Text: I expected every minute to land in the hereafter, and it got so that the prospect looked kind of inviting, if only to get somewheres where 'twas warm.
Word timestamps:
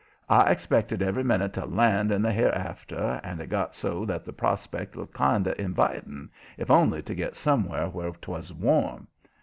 I 0.29 0.49
expected 0.49 1.03
every 1.03 1.23
minute 1.23 1.53
to 1.53 1.65
land 1.67 2.11
in 2.11 2.23
the 2.23 2.31
hereafter, 2.31 3.21
and 3.23 3.39
it 3.39 3.51
got 3.51 3.75
so 3.75 4.03
that 4.05 4.25
the 4.25 4.33
prospect 4.33 4.95
looked 4.95 5.13
kind 5.13 5.45
of 5.45 5.59
inviting, 5.59 6.31
if 6.57 6.71
only 6.71 7.03
to 7.03 7.13
get 7.13 7.35
somewheres 7.35 7.93
where 7.93 8.09
'twas 8.13 8.51
warm. 8.51 9.07